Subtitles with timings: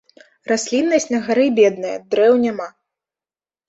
[0.51, 2.67] Расліннасць на гары бедная, дрэў няма.